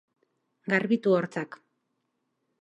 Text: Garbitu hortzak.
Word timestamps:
Garbitu 0.73 1.13
hortzak. 1.19 1.59